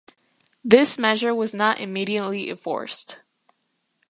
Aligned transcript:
This 0.63 0.97
measure 0.97 1.31
was 1.31 1.53
not 1.53 1.79
immediately 1.79 2.49
enforced. 2.49 3.19